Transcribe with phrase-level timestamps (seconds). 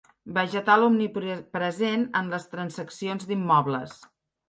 [0.37, 3.99] Vegetal omnipresent en les transaccions d'immobles.